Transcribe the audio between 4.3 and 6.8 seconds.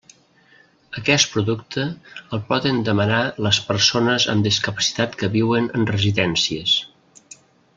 amb discapacitat que viuen en residències.